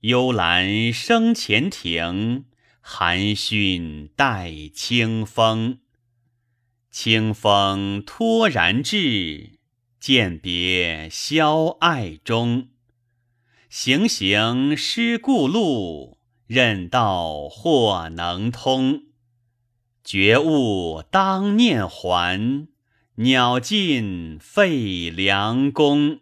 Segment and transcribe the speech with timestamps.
[0.00, 2.46] 幽兰生前庭，
[2.80, 5.80] 寒熏带清风。
[6.90, 9.58] 清风脱然至，
[9.98, 12.68] 鉴别萧爱中。
[13.68, 19.02] 行行失故路，任道或能通。
[20.02, 22.68] 觉悟当念还，
[23.16, 26.20] 鸟尽费良弓。